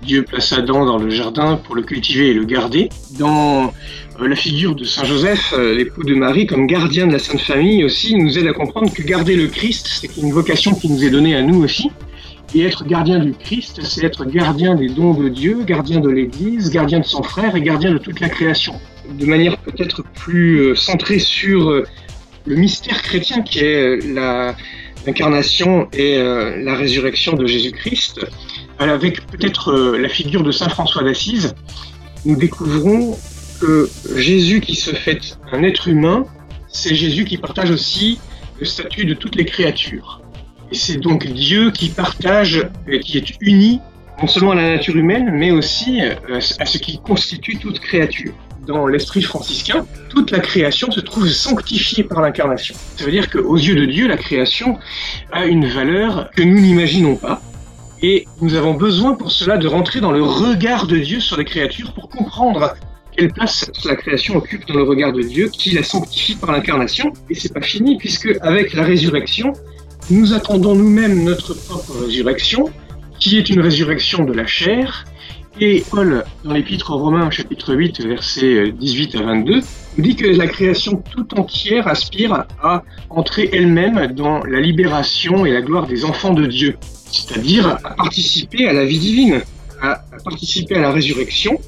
Dieu 0.01 0.23
place 0.23 0.53
Adam 0.53 0.87
dans 0.87 0.97
le 0.97 1.11
jardin 1.11 1.55
pour 1.55 1.75
le 1.75 1.83
cultiver 1.83 2.29
et 2.29 2.33
le 2.33 2.45
garder. 2.45 2.89
Dans 3.19 3.71
la 4.19 4.35
figure 4.35 4.73
de 4.73 4.85
Saint 4.85 5.05
Joseph, 5.05 5.53
l'époux 5.55 6.03
de 6.03 6.15
Marie, 6.15 6.47
comme 6.47 6.65
gardien 6.65 7.05
de 7.05 7.11
la 7.11 7.19
Sainte 7.19 7.41
Famille 7.41 7.83
aussi, 7.83 8.15
nous 8.15 8.39
aide 8.39 8.47
à 8.47 8.53
comprendre 8.53 8.91
que 8.91 9.03
garder 9.03 9.35
le 9.35 9.45
Christ, 9.45 9.85
c'est 10.01 10.17
une 10.17 10.31
vocation 10.31 10.73
qui 10.73 10.89
nous 10.89 11.03
est 11.03 11.11
donnée 11.11 11.35
à 11.35 11.43
nous 11.43 11.63
aussi. 11.63 11.91
Et 12.53 12.65
être 12.65 12.85
gardien 12.85 13.19
du 13.19 13.33
Christ, 13.33 13.81
c'est 13.83 14.05
être 14.05 14.25
gardien 14.25 14.75
des 14.75 14.89
dons 14.89 15.13
de 15.13 15.27
Dieu, 15.29 15.63
gardien 15.65 15.99
de 15.99 16.09
l'Église, 16.09 16.69
gardien 16.71 16.99
de 16.99 17.05
son 17.05 17.21
frère 17.21 17.55
et 17.55 17.61
gardien 17.61 17.91
de 17.91 17.97
toute 17.97 18.19
la 18.19 18.29
création. 18.29 18.73
De 19.19 19.25
manière 19.25 19.57
peut-être 19.57 20.03
plus 20.15 20.75
centrée 20.75 21.19
sur 21.19 21.83
le 22.45 22.55
mystère 22.55 23.01
chrétien 23.01 23.41
qui 23.41 23.59
est 23.59 23.99
l'incarnation 25.05 25.89
et 25.91 26.17
la 26.17 26.75
résurrection 26.75 27.33
de 27.33 27.45
Jésus-Christ, 27.45 28.25
avec 28.79 29.25
peut-être 29.27 29.73
la 29.97 30.09
figure 30.09 30.43
de 30.43 30.51
Saint 30.51 30.69
François 30.69 31.03
d'Assise, 31.03 31.53
nous 32.25 32.37
découvrons 32.37 33.17
que 33.59 33.89
Jésus 34.15 34.61
qui 34.61 34.75
se 34.75 34.91
fait 34.91 35.37
un 35.51 35.63
être 35.63 35.87
humain, 35.87 36.25
c'est 36.67 36.95
Jésus 36.95 37.25
qui 37.25 37.37
partage 37.37 37.71
aussi 37.71 38.19
le 38.59 38.65
statut 38.65 39.05
de 39.05 39.13
toutes 39.13 39.35
les 39.35 39.45
créatures. 39.45 40.21
C'est 40.71 40.97
donc 40.97 41.25
Dieu 41.25 41.71
qui 41.71 41.89
partage 41.89 42.67
et 42.87 42.99
qui 42.99 43.17
est 43.17 43.33
uni 43.41 43.79
non 44.21 44.27
seulement 44.27 44.51
à 44.51 44.55
la 44.55 44.69
nature 44.69 44.95
humaine, 44.95 45.29
mais 45.33 45.51
aussi 45.51 46.01
à 46.01 46.65
ce 46.65 46.77
qui 46.77 46.99
constitue 46.99 47.57
toute 47.57 47.79
créature. 47.79 48.33
Dans 48.65 48.87
l'esprit 48.87 49.21
franciscain, 49.21 49.85
toute 50.09 50.31
la 50.31 50.39
création 50.39 50.91
se 50.91 50.99
trouve 50.99 51.29
sanctifiée 51.29 52.03
par 52.03 52.21
l'incarnation. 52.21 52.75
Ça 52.97 53.05
veut 53.05 53.11
dire 53.11 53.29
qu'aux 53.29 53.55
yeux 53.55 53.75
de 53.75 53.85
Dieu, 53.85 54.07
la 54.07 54.17
création 54.17 54.77
a 55.31 55.45
une 55.45 55.67
valeur 55.67 56.31
que 56.35 56.41
nous 56.41 56.59
n'imaginons 56.59 57.15
pas, 57.15 57.41
et 58.01 58.25
nous 58.41 58.55
avons 58.55 58.73
besoin 58.73 59.13
pour 59.13 59.31
cela 59.31 59.57
de 59.57 59.67
rentrer 59.67 60.01
dans 60.01 60.11
le 60.11 60.21
regard 60.21 60.87
de 60.87 60.97
Dieu 60.97 61.19
sur 61.19 61.37
les 61.37 61.45
créatures 61.45 61.93
pour 61.93 62.09
comprendre 62.09 62.75
quelle 63.15 63.31
place 63.31 63.71
la 63.85 63.95
création 63.95 64.35
occupe 64.35 64.67
dans 64.67 64.75
le 64.75 64.83
regard 64.83 65.13
de 65.13 65.21
Dieu, 65.21 65.49
qui 65.49 65.71
la 65.71 65.83
sanctifie 65.83 66.35
par 66.35 66.51
l'incarnation. 66.51 67.13
Et 67.29 67.35
c'est 67.35 67.53
pas 67.53 67.61
fini, 67.61 67.97
puisque 67.97 68.29
avec 68.41 68.73
la 68.73 68.83
résurrection, 68.83 69.53
nous 70.09 70.33
attendons 70.33 70.75
nous-mêmes 70.75 71.23
notre 71.23 71.53
propre 71.53 72.05
résurrection, 72.05 72.71
qui 73.19 73.37
est 73.37 73.49
une 73.49 73.59
résurrection 73.59 74.23
de 74.25 74.33
la 74.33 74.45
chair. 74.45 75.05
Et 75.59 75.83
Paul, 75.89 76.23
dans 76.43 76.53
l'Épître 76.53 76.91
aux 76.91 76.99
Romains, 76.99 77.31
chapitre 77.31 77.73
8, 77.73 78.05
versets 78.05 78.71
18 78.71 79.15
à 79.15 79.23
22, 79.23 79.61
nous 79.97 80.03
dit 80.03 80.15
que 80.15 80.27
la 80.27 80.47
création 80.47 81.01
tout 81.11 81.27
entière 81.39 81.87
aspire 81.87 82.45
à 82.61 82.83
entrer 83.09 83.49
elle-même 83.51 84.13
dans 84.13 84.43
la 84.43 84.59
libération 84.59 85.45
et 85.45 85.51
la 85.51 85.61
gloire 85.61 85.87
des 85.87 86.05
enfants 86.05 86.33
de 86.33 86.45
Dieu 86.45 86.77
c'est-à-dire 87.11 87.67
à 87.83 87.95
participer 87.95 88.67
à 88.67 88.73
la 88.73 88.85
vie 88.85 88.99
divine, 88.99 89.41
à, 89.81 89.91
à, 89.91 90.17
participer 90.23 90.75
à 90.75 90.81
la 90.81 90.91
résurrection 90.91 91.59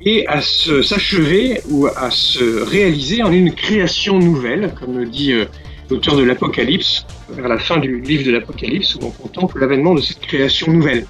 et 0.00 0.26
à 0.28 0.40
s'achever 0.40 1.60
ou 1.70 1.86
à 1.86 2.10
se 2.10 2.62
réaliser 2.62 3.22
en 3.22 3.32
une 3.32 3.52
création 3.52 4.18
nouvelle, 4.18 4.72
comme 4.78 4.98
le 4.98 5.06
dit 5.06 5.32
euh, 5.32 5.46
l'auteur 5.90 6.16
de 6.16 6.22
l'Apocalypse, 6.22 7.06
vers 7.30 7.48
la 7.48 7.58
fin 7.58 7.78
du 7.78 8.00
livre 8.00 8.24
de 8.24 8.32
l'Apocalypse, 8.32 8.94
où 8.96 8.98
on 9.02 9.10
contemple 9.10 9.60
l'avènement 9.60 9.94
de 9.94 10.00
cette 10.00 10.20
création 10.20 10.72
nouvelle. 10.72 11.06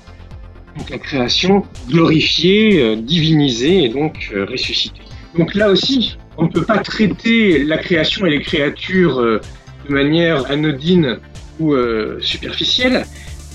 Donc 0.76 0.90
la 0.90 0.98
création 0.98 1.64
glorifiée, 1.88 2.82
euh, 2.82 2.96
divinisée 2.96 3.84
et 3.84 3.88
donc 3.88 4.30
euh, 4.34 4.44
ressuscitée. 4.44 5.00
Donc 5.36 5.54
là 5.54 5.70
aussi, 5.70 6.18
on 6.36 6.44
ne 6.44 6.50
peut 6.50 6.64
pas 6.64 6.78
traiter 6.78 7.64
la 7.64 7.78
création 7.78 8.26
et 8.26 8.30
les 8.30 8.42
créatures 8.42 9.20
euh, 9.20 9.40
de 9.88 9.94
manière 9.94 10.50
anodine 10.50 11.18
ou 11.58 11.74
superficielle, 12.20 13.06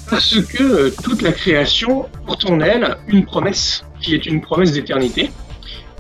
parce 0.10 0.42
que 0.42 0.90
toute 1.04 1.22
la 1.22 1.32
création 1.32 2.08
porte 2.26 2.50
en 2.50 2.60
elle 2.60 2.98
une 3.08 3.26
promesse, 3.26 3.86
qui 4.00 4.16
est 4.16 4.26
une 4.26 4.42
promesse 4.42 4.72
d'éternité, 4.72 5.30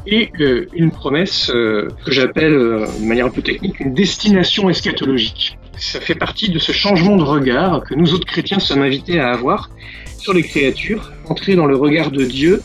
et 0.08 0.32
une 0.74 0.92
promesse 0.92 1.48
que 1.48 2.12
j'appelle 2.12 2.54
de 2.54 3.06
manière 3.06 3.28
un 3.28 3.30
peu 3.30 3.42
technique 3.42 3.80
une 3.80 3.94
destination 3.94 4.70
eschatologique. 4.70 5.58
Ça 5.78 6.00
fait 6.00 6.16
partie 6.16 6.50
de 6.50 6.60
ce 6.60 6.72
changement 6.72 7.18
de 7.18 7.24
regard 7.24 7.84
que 7.84 7.96
nous 7.96 8.14
autres 8.14 8.26
chrétiens 8.26 8.60
sommes 8.60 8.82
invités 8.82 9.20
à 9.20 9.32
avoir 9.32 9.70
sur 10.18 10.34
les 10.34 10.44
créatures, 10.44 11.12
entrer 11.28 11.56
dans 11.56 11.66
le 11.66 11.76
regard 11.76 12.12
de 12.12 12.24
Dieu 12.24 12.62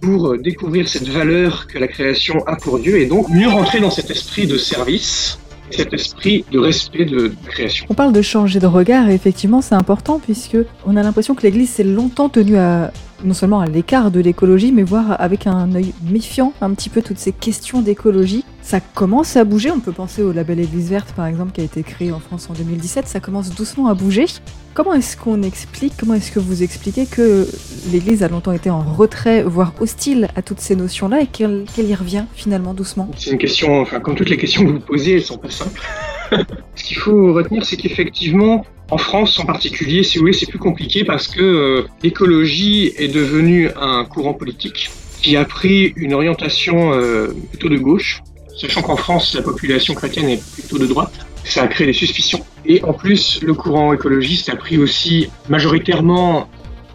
pour 0.00 0.36
découvrir 0.38 0.88
cette 0.88 1.08
valeur 1.08 1.66
que 1.66 1.78
la 1.78 1.88
création 1.88 2.42
a 2.46 2.56
pour 2.56 2.78
Dieu 2.78 2.98
et 2.98 3.06
donc 3.06 3.28
mieux 3.28 3.48
rentrer 3.48 3.80
dans 3.80 3.90
cet 3.90 4.10
esprit 4.10 4.46
de 4.46 4.56
service, 4.56 5.38
cet 5.70 5.92
esprit 5.92 6.44
de 6.50 6.58
respect 6.58 7.04
de 7.04 7.32
la 7.44 7.50
création. 7.50 7.86
On 7.90 7.94
parle 7.94 8.12
de 8.12 8.22
changer 8.22 8.58
de 8.58 8.66
regard 8.66 9.10
et 9.10 9.14
effectivement 9.14 9.60
c'est 9.60 9.74
important 9.74 10.18
puisque 10.18 10.56
on 10.86 10.96
a 10.96 11.02
l'impression 11.02 11.34
que 11.34 11.42
l'Église 11.42 11.70
s'est 11.70 11.84
longtemps 11.84 12.28
tenue 12.28 12.56
à 12.56 12.92
non 13.24 13.34
seulement 13.34 13.60
à 13.60 13.66
l'écart 13.66 14.10
de 14.10 14.20
l'écologie, 14.20 14.72
mais 14.72 14.82
voir 14.82 15.20
avec 15.20 15.46
un 15.46 15.74
œil 15.74 15.92
méfiant 16.10 16.52
un 16.60 16.72
petit 16.74 16.88
peu 16.88 17.02
toutes 17.02 17.18
ces 17.18 17.32
questions 17.32 17.82
d'écologie. 17.82 18.44
Ça 18.62 18.80
commence 18.80 19.36
à 19.36 19.44
bouger, 19.44 19.70
on 19.70 19.80
peut 19.80 19.92
penser 19.92 20.22
au 20.22 20.32
label 20.32 20.60
Église 20.60 20.90
verte 20.90 21.12
par 21.12 21.26
exemple 21.26 21.52
qui 21.52 21.60
a 21.60 21.64
été 21.64 21.82
créé 21.82 22.12
en 22.12 22.20
France 22.20 22.48
en 22.50 22.54
2017, 22.54 23.06
ça 23.06 23.20
commence 23.20 23.50
doucement 23.54 23.88
à 23.88 23.94
bouger. 23.94 24.26
Comment 24.74 24.94
est-ce 24.94 25.16
qu'on 25.16 25.42
explique, 25.42 25.94
comment 25.98 26.14
est-ce 26.14 26.30
que 26.30 26.38
vous 26.38 26.62
expliquez 26.62 27.06
que 27.06 27.48
l'Église 27.90 28.22
a 28.22 28.28
longtemps 28.28 28.52
été 28.52 28.70
en 28.70 28.82
retrait, 28.82 29.42
voire 29.42 29.72
hostile 29.80 30.28
à 30.36 30.42
toutes 30.42 30.60
ces 30.60 30.76
notions-là 30.76 31.22
et 31.22 31.26
qu'elle 31.26 31.66
y 31.78 31.94
revient 31.94 32.24
finalement 32.34 32.74
doucement? 32.74 33.10
C'est 33.16 33.30
une 33.30 33.38
question, 33.38 33.80
enfin 33.80 34.00
comme 34.00 34.14
toutes 34.14 34.30
les 34.30 34.36
questions 34.36 34.64
que 34.64 34.70
vous 34.70 34.80
posez, 34.80 35.14
elles 35.14 35.22
sont 35.22 35.38
pas 35.38 35.50
simples. 35.50 35.80
Ce 36.76 36.84
qu'il 36.84 36.96
faut 36.96 37.32
retenir, 37.32 37.64
c'est 37.64 37.76
qu'effectivement, 37.76 38.64
en 38.90 38.98
France 38.98 39.38
en 39.38 39.44
particulier, 39.44 40.02
si 40.02 40.18
vous 40.18 40.22
voulez, 40.22 40.32
c'est 40.32 40.46
plus 40.46 40.58
compliqué 40.58 41.04
parce 41.04 41.28
que 41.28 41.40
euh, 41.40 41.88
l'écologie 42.02 42.92
est 42.96 43.08
devenue 43.08 43.70
un 43.80 44.04
courant 44.04 44.34
politique 44.34 44.90
qui 45.22 45.36
a 45.36 45.44
pris 45.44 45.92
une 45.96 46.14
orientation 46.14 46.92
euh, 46.92 47.28
plutôt 47.50 47.68
de 47.68 47.76
gauche, 47.76 48.22
sachant 48.58 48.82
qu'en 48.82 48.96
France, 48.96 49.34
la 49.34 49.42
population 49.42 49.94
chrétienne 49.94 50.28
est 50.28 50.42
plutôt 50.54 50.78
de 50.78 50.86
droite. 50.86 51.26
Ça 51.44 51.62
a 51.62 51.68
créé 51.68 51.86
des 51.86 51.92
suspicions. 51.92 52.44
Et 52.66 52.82
en 52.84 52.92
plus, 52.92 53.40
le 53.42 53.54
courant 53.54 53.92
écologiste 53.92 54.48
a 54.48 54.56
pris 54.56 54.78
aussi 54.78 55.28
majoritairement 55.48 56.48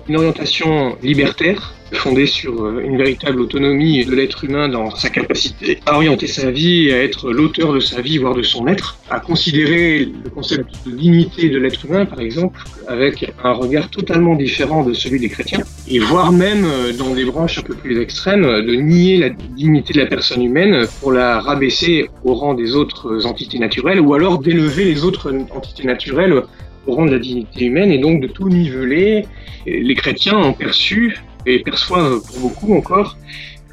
une 0.08 0.18
orientation 0.18 0.98
libertaire, 1.02 1.74
fondée 1.94 2.26
sur 2.26 2.64
euh, 2.64 2.82
une 2.84 2.98
véritable 2.98 3.40
autonomie 3.42 4.06
de 4.06 4.14
l'être 4.14 4.44
humain 4.44 4.68
dans 4.68 4.92
sa 4.92 5.10
capacité 5.10 5.80
à 5.86 5.96
orienter 5.96 6.28
sa 6.28 6.52
vie, 6.52 6.92
à 6.92 7.04
être 7.04 7.32
l'auteur 7.32 7.74
de 7.74 7.80
sa 7.80 8.02
vie, 8.02 8.18
voire 8.18 8.36
de 8.36 8.44
son 8.44 8.68
être, 8.68 8.98
à 9.10 9.20
considérer 9.20 10.06
le 10.24 10.30
concept 10.30 10.66
de 10.86 10.92
dignité 10.92 11.50
de 11.50 11.58
l'être 11.58 11.86
humain, 11.86 12.06
par 12.06 12.20
exemple, 12.20 12.60
avec 12.88 13.32
un 13.44 13.54
regard 13.54 13.90
totalement 13.90 14.36
différent 14.36 14.84
de 14.84 14.94
celui 14.94 15.20
des 15.20 15.30
chrétiens, 15.30 15.64
et 15.88 16.00
voire 16.00 16.32
même, 16.32 16.66
euh, 16.66 16.94
dans 16.94 17.14
des 17.14 17.26
branches 17.26 17.60
un 17.60 17.64
peu 17.64 17.76
plus 17.76 18.00
extrêmes, 18.02 18.44
de 18.44 18.76
nier 18.76 19.18
la 19.18 19.30
dignité 19.30 19.94
de 19.94 20.00
la 20.00 20.08
personne 20.08 20.44
humaine 20.44 20.88
pour 21.00 21.12
la 21.12 21.40
rabaisser 21.40 22.10
au 22.24 22.34
rang 22.34 22.54
des 22.54 22.76
autres 22.76 23.26
entités 23.26 23.60
naturelles, 23.60 24.00
ou 24.00 24.14
alors 24.14 24.40
d'élever 24.40 24.86
les 24.86 25.04
autres 25.04 25.34
entités 25.52 25.86
naturelles 25.86 26.44
au 26.88 26.94
rang 26.94 27.06
de 27.06 27.12
la 27.12 27.20
dignité 27.20 27.66
humaine, 27.66 27.92
et 27.92 27.98
donc 27.98 28.22
de 28.22 28.28
tout 28.28 28.50
niveler. 28.50 29.26
Les 29.66 29.96
chrétiens 29.96 30.38
ont 30.38 30.54
perçu 30.54 31.18
et 31.46 31.60
perçoivent 31.60 32.22
pour 32.22 32.40
beaucoup 32.40 32.76
encore 32.76 33.18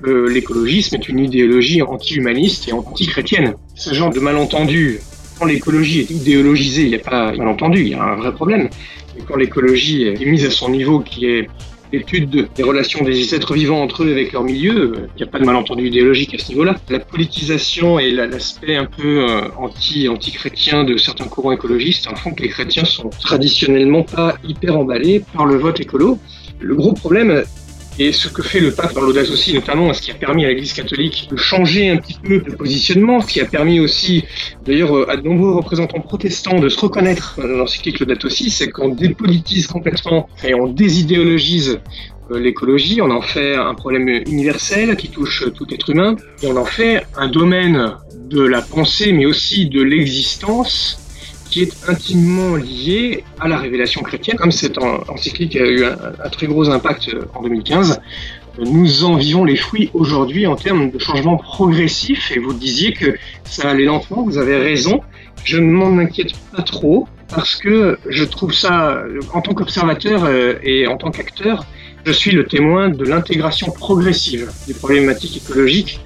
que 0.03 0.29
l'écologisme 0.29 0.97
est 0.97 1.09
une 1.09 1.21
idéologie 1.21 1.83
anti-humaniste 1.83 2.69
et 2.69 2.73
anti-chrétienne. 2.73 3.55
Ce 3.75 3.95
genre 3.95 4.11
de 4.11 4.21
malentendu, 4.21 4.99
quand 5.39 5.47
l'écologie 5.47 6.01
est 6.01 6.11
idéologisée, 6.11 6.83
il 6.83 6.89
n'y 6.89 6.97
a 6.97 6.99
pas 6.99 7.33
malentendu, 7.33 7.81
il 7.83 7.89
y 7.89 7.95
a 7.95 8.03
un 8.03 8.17
vrai 8.17 8.33
problème. 8.33 8.69
Mais 9.15 9.23
quand 9.27 9.37
l'écologie 9.37 10.05
est 10.05 10.25
mise 10.25 10.45
à 10.45 10.51
son 10.51 10.71
niveau, 10.71 11.01
qui 11.01 11.27
est 11.27 11.49
l'étude 11.93 12.49
des 12.55 12.63
relations 12.63 13.05
des 13.05 13.35
êtres 13.35 13.55
vivants 13.55 13.83
entre 13.83 14.05
eux 14.05 14.11
avec 14.11 14.33
leur 14.33 14.45
milieu, 14.45 14.95
il 15.17 15.23
n'y 15.23 15.29
a 15.29 15.31
pas 15.31 15.39
de 15.39 15.45
malentendu 15.45 15.87
idéologique 15.87 16.35
à 16.35 16.39
ce 16.39 16.49
niveau-là. 16.49 16.77
La 16.89 16.99
politisation 16.99 17.99
et 17.99 18.11
l'aspect 18.11 18.77
un 18.77 18.87
peu 18.87 19.29
euh, 19.29 19.49
anti, 19.59 20.09
anti-chrétien 20.09 20.85
de 20.85 20.97
certains 20.97 21.27
courants 21.27 21.53
écologistes 21.53 22.09
font 22.17 22.33
que 22.33 22.43
les 22.43 22.49
chrétiens 22.49 22.85
sont 22.85 23.11
traditionnellement 23.11 24.03
pas 24.03 24.37
hyper 24.47 24.79
emballés 24.79 25.23
par 25.35 25.47
le 25.47 25.57
vote 25.57 25.81
écolo. 25.81 26.19
Le 26.61 26.75
gros 26.75 26.93
problème, 26.93 27.43
et 27.99 28.13
ce 28.13 28.29
que 28.29 28.43
fait 28.43 28.61
le 28.61 28.73
pape 28.73 28.95
dans 28.95 29.03
l'audace 29.03 29.31
aussi, 29.31 29.55
notamment, 29.55 29.93
ce 29.93 30.01
qui 30.01 30.11
a 30.11 30.15
permis 30.15 30.45
à 30.45 30.49
l'Église 30.49 30.73
catholique 30.73 31.29
de 31.31 31.37
changer 31.37 31.91
un 31.91 31.97
petit 31.97 32.19
peu 32.23 32.39
de 32.39 32.55
positionnement, 32.55 33.21
ce 33.21 33.27
qui 33.27 33.41
a 33.41 33.45
permis 33.45 33.81
aussi, 33.81 34.25
d'ailleurs, 34.65 34.97
euh, 34.97 35.11
à 35.11 35.17
de 35.17 35.23
nombreux 35.23 35.53
représentants 35.53 36.01
protestants 36.01 36.59
de 36.59 36.69
se 36.69 36.81
reconnaître 36.81 37.35
dans 37.37 37.47
l'encyclique 37.47 38.01
Laudato 38.01 38.27
aussi, 38.27 38.51
c'est 38.51 38.71
qu'on 38.71 38.89
dépolitise 38.89 39.67
complètement 39.67 40.29
et 40.45 40.55
on 40.55 40.69
désidéologise 40.69 41.81
euh, 42.31 42.39
l'écologie, 42.39 43.03
on 43.03 43.11
en 43.11 43.21
fait 43.21 43.55
un 43.55 43.75
problème 43.75 44.09
universel 44.09 44.97
qui 44.97 45.09
touche 45.09 45.45
tout 45.55 45.67
être 45.73 45.91
humain, 45.91 46.17
et 46.43 46.47
on 46.47 46.57
en 46.57 46.65
fait 46.65 47.05
un 47.17 47.29
domaine 47.29 47.93
de 48.31 48.43
la 48.43 48.63
pensée, 48.63 49.13
mais 49.13 49.27
aussi 49.27 49.69
de 49.69 49.83
l'existence 49.83 51.02
qui 51.53 51.61
est 51.61 51.87
intimement 51.87 52.57
lié 52.57 53.25
à 53.39 53.47
la 53.47 53.59
révélation 53.59 54.01
chrétienne. 54.03 54.39
Comme 54.39 54.53
cette 54.53 54.79
encyclique 54.79 55.55
a 55.57 55.67
eu 55.67 55.85
un, 55.85 56.29
très 56.31 56.47
gros 56.47 56.71
impact 56.71 57.11
euh, 57.13 57.27
en 57.35 57.43
2015, 57.43 58.01
nous 58.59 59.05
en 59.05 59.17
vivons 59.17 59.45
les 59.45 59.57
fruits 59.57 59.91
aujourd'hui 59.93 60.47
en 60.47 60.57
termes 60.57 60.91
de 60.91 60.99
changement 60.99 61.37
progressif. 61.37 62.33
Et 62.35 62.39
vous 62.39 62.55
disiez 62.55 62.95
que 62.95 63.17
ça 63.45 63.69
allait 63.69 63.85
lentement, 63.85 64.23
vous 64.23 64.39
avez 64.39 64.57
raison. 64.57 65.03
Je 65.45 65.59
ne 65.59 65.71
m'en 65.71 65.99
inquiète 65.99 66.33
pas 66.57 66.63
trop 66.63 67.07
parce 67.29 67.57
que 67.57 67.99
je 68.09 68.25
trouve 68.25 68.55
ça, 68.55 69.03
en 69.35 69.43
tant 69.43 69.53
qu'observateur 69.53 70.25
euh, 70.25 70.55
et 70.63 70.87
en 70.87 70.97
tant 70.97 71.11
qu'acteur, 71.11 71.67
je 72.07 72.13
suis 72.13 72.31
le 72.31 72.47
témoin 72.47 72.89
de 72.89 73.05
l'intégration 73.05 73.71
progressive 73.71 74.51
des 74.67 74.75
problématiques 74.75 75.37
écologiques 75.37 76.01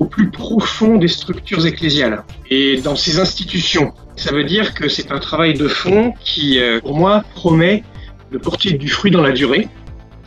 au 0.00 0.06
plus 0.06 0.30
profond 0.30 0.96
des 0.96 1.08
structures 1.08 1.64
ecclésiales 1.66 2.24
et 2.50 2.80
dans 2.80 2.96
ces 2.96 3.20
institutions. 3.20 3.92
Ça 4.18 4.34
veut 4.34 4.42
dire 4.42 4.74
que 4.74 4.88
c'est 4.88 5.12
un 5.12 5.20
travail 5.20 5.54
de 5.54 5.68
fond 5.68 6.12
qui, 6.20 6.58
euh, 6.58 6.80
pour 6.80 6.98
moi, 6.98 7.22
promet 7.36 7.84
de 8.32 8.38
porter 8.38 8.72
du 8.72 8.88
fruit 8.88 9.12
dans 9.12 9.22
la 9.22 9.30
durée. 9.30 9.68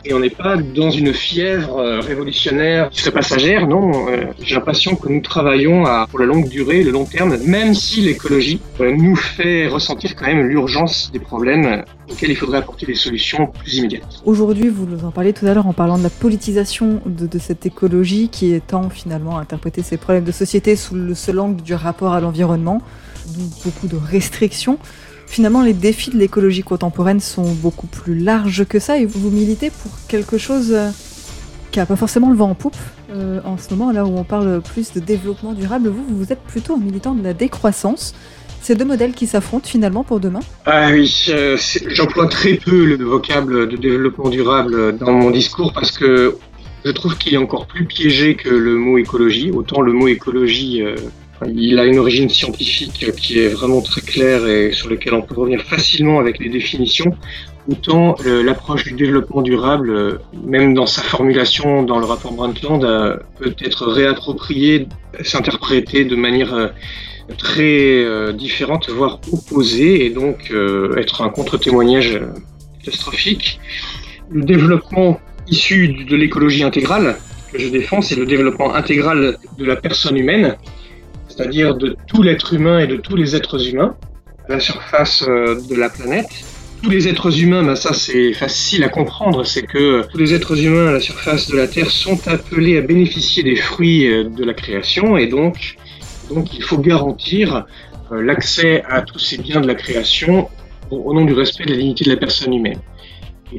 Et 0.06 0.14
on 0.14 0.18
n'est 0.18 0.30
pas 0.30 0.56
dans 0.56 0.90
une 0.90 1.12
fièvre 1.12 1.76
euh, 1.76 2.00
révolutionnaire 2.00 2.88
qui 2.88 3.00
serait 3.02 3.12
passagère, 3.12 3.68
non. 3.68 4.08
Euh, 4.08 4.24
j'ai 4.40 4.54
l'impression 4.54 4.96
que 4.96 5.10
nous 5.10 5.20
travaillons 5.20 5.84
pour 6.08 6.18
la 6.18 6.24
longue 6.24 6.48
durée, 6.48 6.82
le 6.82 6.90
long 6.90 7.04
terme, 7.04 7.36
même 7.44 7.74
si 7.74 8.00
l'écologie 8.00 8.60
nous 8.80 9.14
fait 9.14 9.68
ressentir 9.68 10.16
quand 10.16 10.26
même 10.26 10.48
l'urgence 10.48 11.12
des 11.12 11.20
problèmes 11.20 11.84
auxquels 12.10 12.30
il 12.30 12.36
faudrait 12.36 12.58
apporter 12.58 12.86
des 12.86 12.94
solutions 12.94 13.46
plus 13.46 13.74
immédiates. 13.76 14.22
Aujourd'hui, 14.24 14.70
vous 14.70 14.86
nous 14.86 15.04
en 15.04 15.10
parlez 15.10 15.34
tout 15.34 15.44
à 15.44 15.52
l'heure 15.52 15.66
en 15.66 15.74
parlant 15.74 15.98
de 15.98 16.02
la 16.02 16.10
politisation 16.10 17.02
de, 17.04 17.26
de 17.26 17.38
cette 17.38 17.66
écologie 17.66 18.30
qui 18.30 18.54
étend 18.54 18.88
finalement 18.88 19.36
à 19.36 19.42
interpréter 19.42 19.82
ces 19.82 19.98
problèmes 19.98 20.24
de 20.24 20.32
société 20.32 20.76
sous 20.76 20.94
le 20.94 21.14
seul 21.14 21.38
angle 21.38 21.60
du 21.60 21.74
rapport 21.74 22.14
à 22.14 22.20
l'environnement 22.20 22.80
beaucoup 23.64 23.88
de 23.88 23.96
restrictions. 23.96 24.78
Finalement, 25.32 25.62
les 25.62 25.72
défis 25.72 26.10
de 26.10 26.18
l'écologie 26.18 26.62
contemporaine 26.62 27.18
sont 27.18 27.52
beaucoup 27.54 27.86
plus 27.86 28.18
larges 28.18 28.66
que 28.66 28.78
ça 28.78 28.98
et 28.98 29.06
vous, 29.06 29.30
militez 29.30 29.70
pour 29.70 29.90
quelque 30.06 30.36
chose 30.36 30.72
euh, 30.72 30.90
qui 31.70 31.78
n'a 31.78 31.86
pas 31.86 31.96
forcément 31.96 32.28
le 32.28 32.36
vent 32.36 32.50
en 32.50 32.54
poupe 32.54 32.76
euh, 33.10 33.40
en 33.46 33.56
ce 33.56 33.70
moment, 33.70 33.92
là 33.92 34.04
où 34.04 34.18
on 34.18 34.24
parle 34.24 34.60
plus 34.60 34.92
de 34.92 35.00
développement 35.00 35.54
durable. 35.54 35.88
Vous, 35.88 36.04
vous 36.10 36.32
êtes 36.34 36.42
plutôt 36.42 36.74
un 36.74 36.80
militant 36.80 37.14
de 37.14 37.24
la 37.24 37.32
décroissance. 37.32 38.14
C'est 38.60 38.74
deux 38.74 38.84
modèles 38.84 39.12
qui 39.12 39.26
s'affrontent 39.26 39.66
finalement 39.66 40.04
pour 40.04 40.20
demain 40.20 40.40
Ah 40.66 40.90
oui, 40.92 41.24
euh, 41.30 41.56
j'emploie 41.88 42.28
très 42.28 42.54
peu 42.54 42.84
le 42.84 43.02
vocable 43.02 43.70
de 43.70 43.76
développement 43.78 44.28
durable 44.28 44.98
dans 44.98 45.12
mon 45.12 45.30
discours 45.30 45.72
parce 45.72 45.92
que 45.92 46.36
je 46.84 46.90
trouve 46.90 47.16
qu'il 47.16 47.32
est 47.32 47.38
encore 47.38 47.66
plus 47.66 47.86
piégé 47.86 48.34
que 48.34 48.50
le 48.50 48.76
mot 48.76 48.98
écologie. 48.98 49.50
Autant 49.50 49.80
le 49.80 49.94
mot 49.94 50.08
écologie 50.08 50.82
il 51.46 51.78
a 51.78 51.84
une 51.84 51.98
origine 51.98 52.28
scientifique 52.28 53.12
qui 53.16 53.40
est 53.40 53.48
vraiment 53.48 53.80
très 53.80 54.00
claire 54.00 54.46
et 54.46 54.72
sur 54.72 54.90
laquelle 54.90 55.14
on 55.14 55.22
peut 55.22 55.34
revenir 55.34 55.62
facilement 55.62 56.18
avec 56.18 56.38
les 56.38 56.48
définitions. 56.48 57.16
Autant 57.70 58.16
l'approche 58.24 58.84
du 58.84 58.94
développement 58.94 59.40
durable, 59.40 60.18
même 60.44 60.74
dans 60.74 60.86
sa 60.86 61.02
formulation 61.02 61.84
dans 61.84 62.00
le 62.00 62.06
rapport 62.06 62.32
Brundtland, 62.32 62.82
peut 63.38 63.54
être 63.64 63.86
réappropriée, 63.86 64.88
s'interpréter 65.22 66.04
de 66.04 66.16
manière 66.16 66.54
euh, 66.54 66.68
très 67.38 68.04
euh, 68.04 68.32
différente, 68.32 68.88
voire 68.88 69.20
opposée, 69.32 70.06
et 70.06 70.10
donc 70.10 70.50
euh, 70.50 70.96
être 70.96 71.22
un 71.22 71.28
contre-témoignage 71.28 72.20
catastrophique. 72.80 73.60
Le 74.30 74.42
développement 74.44 75.20
issu 75.48 75.88
de 75.88 76.16
l'écologie 76.16 76.64
intégrale 76.64 77.16
que 77.52 77.58
je 77.58 77.68
défends, 77.68 78.00
c'est 78.00 78.16
le 78.16 78.26
développement 78.26 78.74
intégral 78.74 79.36
de 79.58 79.64
la 79.64 79.76
personne 79.76 80.16
humaine, 80.16 80.56
c'est-à-dire 81.34 81.74
de 81.74 81.96
tout 82.06 82.22
l'être 82.22 82.54
humain 82.54 82.78
et 82.78 82.86
de 82.86 82.96
tous 82.96 83.16
les 83.16 83.34
êtres 83.36 83.68
humains, 83.68 83.96
à 84.48 84.52
la 84.52 84.60
surface 84.60 85.24
euh, 85.26 85.60
de 85.68 85.74
la 85.74 85.88
planète. 85.88 86.28
Tous 86.82 86.90
les 86.90 87.06
êtres 87.06 87.40
humains, 87.40 87.62
ben 87.62 87.76
ça 87.76 87.92
c'est 87.94 88.32
facile 88.32 88.82
à 88.82 88.88
comprendre, 88.88 89.44
c'est 89.44 89.62
que 89.62 90.04
tous 90.10 90.18
les 90.18 90.34
êtres 90.34 90.58
humains 90.58 90.88
à 90.88 90.92
la 90.92 91.00
surface 91.00 91.48
de 91.48 91.56
la 91.56 91.68
Terre 91.68 91.90
sont 91.90 92.26
appelés 92.26 92.76
à 92.76 92.80
bénéficier 92.80 93.42
des 93.44 93.56
fruits 93.56 94.06
euh, 94.06 94.24
de 94.24 94.44
la 94.44 94.52
création 94.52 95.16
et 95.16 95.28
donc, 95.28 95.76
donc 96.28 96.54
il 96.54 96.62
faut 96.62 96.78
garantir 96.78 97.66
euh, 98.10 98.20
l'accès 98.20 98.82
à 98.88 99.02
tous 99.02 99.20
ces 99.20 99.38
biens 99.38 99.60
de 99.60 99.68
la 99.68 99.76
création 99.76 100.48
au 100.90 101.14
nom 101.14 101.24
du 101.24 101.32
respect 101.32 101.64
de 101.64 101.70
la 101.70 101.76
dignité 101.76 102.04
de 102.04 102.10
la 102.10 102.16
personne 102.16 102.52
humaine 102.52 102.80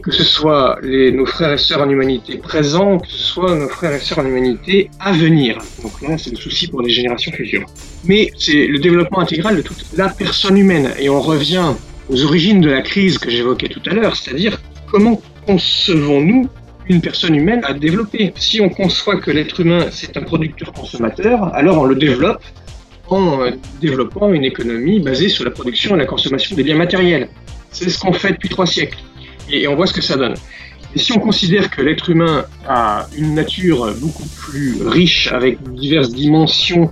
que 0.01 0.11
ce 0.11 0.23
soit 0.23 0.79
nos 0.83 1.25
frères 1.25 1.53
et 1.53 1.57
sœurs 1.57 1.81
en 1.81 1.89
humanité 1.89 2.37
présents, 2.37 2.97
que 2.97 3.07
ce 3.07 3.17
soit 3.17 3.55
nos 3.55 3.69
frères 3.69 3.93
et 3.93 3.99
sœurs 3.99 4.19
en 4.19 4.25
humanité 4.25 4.89
à 4.99 5.11
venir. 5.11 5.57
Donc 5.81 6.01
là, 6.01 6.17
c'est 6.17 6.31
le 6.31 6.37
souci 6.37 6.67
pour 6.67 6.81
les 6.81 6.89
générations 6.89 7.31
futures. 7.31 7.65
Mais 8.05 8.31
c'est 8.37 8.67
le 8.67 8.79
développement 8.79 9.19
intégral 9.19 9.55
de 9.55 9.61
toute 9.61 9.85
la 9.95 10.09
personne 10.09 10.57
humaine. 10.57 10.91
Et 10.99 11.09
on 11.09 11.21
revient 11.21 11.73
aux 12.09 12.23
origines 12.23 12.61
de 12.61 12.69
la 12.69 12.81
crise 12.81 13.17
que 13.17 13.29
j'évoquais 13.29 13.69
tout 13.69 13.81
à 13.85 13.93
l'heure, 13.93 14.15
c'est-à-dire 14.15 14.59
comment 14.91 15.21
concevons-nous 15.45 16.49
une 16.87 16.99
personne 16.99 17.35
humaine 17.35 17.61
à 17.63 17.73
développer? 17.73 18.33
Si 18.35 18.59
on 18.59 18.69
conçoit 18.69 19.17
que 19.17 19.31
l'être 19.31 19.61
humain, 19.61 19.87
c'est 19.91 20.17
un 20.17 20.21
producteur-consommateur, 20.21 21.53
alors 21.53 21.79
on 21.79 21.85
le 21.85 21.95
développe 21.95 22.43
en 23.07 23.39
développant 23.81 24.33
une 24.33 24.43
économie 24.43 24.99
basée 24.99 25.29
sur 25.29 25.45
la 25.45 25.51
production 25.51 25.95
et 25.95 25.99
la 25.99 26.05
consommation 26.05 26.55
des 26.55 26.63
biens 26.63 26.77
matériels. 26.77 27.29
C'est 27.71 27.89
ce 27.89 27.99
qu'on 27.99 28.13
fait 28.13 28.31
depuis 28.31 28.49
trois 28.49 28.65
siècles 28.65 28.97
et 29.51 29.67
on 29.67 29.75
voit 29.75 29.87
ce 29.87 29.93
que 29.93 30.01
ça 30.01 30.15
donne. 30.15 30.35
Et 30.95 30.99
si 30.99 31.11
on 31.11 31.19
considère 31.19 31.71
que 31.71 31.81
l'être 31.81 32.09
humain 32.09 32.45
a 32.67 33.07
une 33.17 33.33
nature 33.33 33.93
beaucoup 33.99 34.27
plus 34.37 34.77
riche 34.85 35.31
avec 35.31 35.57
diverses 35.73 36.11
dimensions 36.11 36.91